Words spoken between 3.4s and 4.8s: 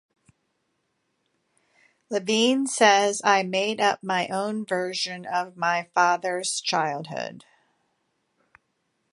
made up my own